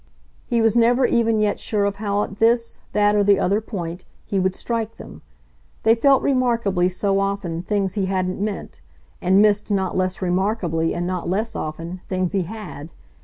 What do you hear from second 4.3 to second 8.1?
would strike them; they felt remarkably, so often, things he